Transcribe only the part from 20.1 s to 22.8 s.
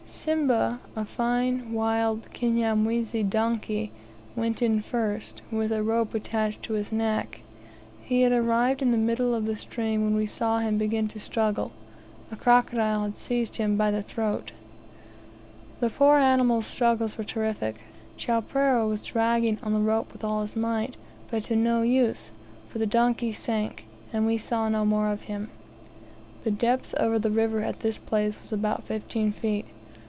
with all his might, but to no use, for